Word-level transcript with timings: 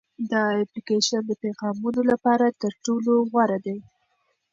دا 0.31 0.41
اپلیکیشن 0.63 1.21
د 1.27 1.31
پیغامونو 1.43 2.01
لپاره 2.11 2.45
تر 2.61 2.73
ټولو 2.85 3.11
غوره 3.31 3.57
دی. 3.65 3.77